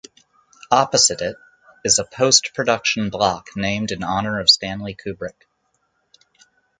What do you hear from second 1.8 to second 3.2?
is a post-production